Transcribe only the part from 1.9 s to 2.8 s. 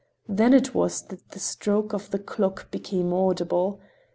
of the clock